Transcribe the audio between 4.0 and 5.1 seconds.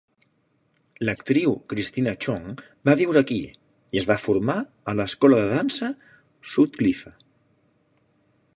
es va formar a